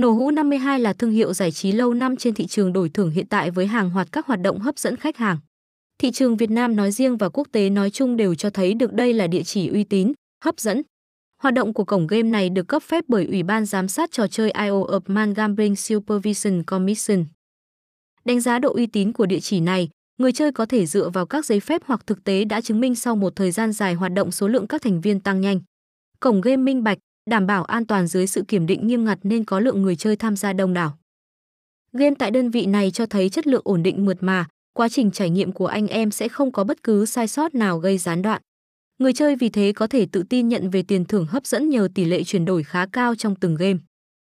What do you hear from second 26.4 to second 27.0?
game minh bạch,